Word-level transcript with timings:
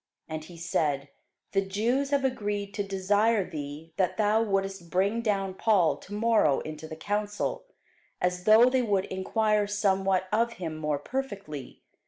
And 0.27 0.43
he 0.43 0.57
said, 0.57 1.09
The 1.51 1.61
Jews 1.61 2.09
have 2.09 2.25
agreed 2.25 2.73
to 2.73 2.81
desire 2.81 3.47
thee 3.47 3.93
that 3.97 4.17
thou 4.17 4.41
wouldest 4.41 4.89
bring 4.89 5.21
down 5.21 5.53
Paul 5.53 5.97
to 5.97 6.11
morrow 6.15 6.59
into 6.61 6.87
the 6.87 6.95
council, 6.95 7.65
as 8.19 8.45
though 8.45 8.67
they 8.67 8.81
would 8.81 9.05
enquire 9.05 9.67
somewhat 9.67 10.27
of 10.33 10.53
him 10.53 10.75
more 10.75 10.97
perfectly. 10.97 11.83